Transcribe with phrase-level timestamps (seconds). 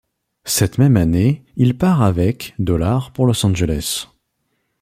[0.45, 4.07] Cette même année, il part avec dollars pour Los Angeles.